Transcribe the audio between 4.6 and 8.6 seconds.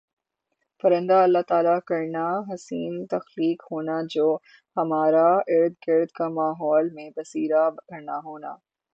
ہمارہ ارد گرد کا ماحول میں بسیرا کرنا ہونا